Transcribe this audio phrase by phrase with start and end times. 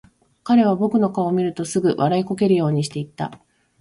[0.43, 3.39] 彼は僕の顔を見るとすぐ、笑いこけるようにして言った。